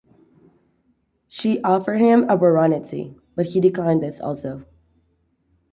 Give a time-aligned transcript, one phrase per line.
[1.27, 4.65] She offered him a baronetcy, but he declined this also.